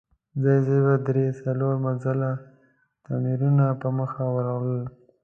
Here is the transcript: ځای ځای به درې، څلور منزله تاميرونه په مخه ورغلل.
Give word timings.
ځای 0.41 0.59
ځای 0.65 0.79
به 0.85 0.95
درې، 1.07 1.25
څلور 1.41 1.73
منزله 1.85 2.29
تاميرونه 3.05 3.65
په 3.81 3.87
مخه 3.97 4.23
ورغلل. 4.35 4.83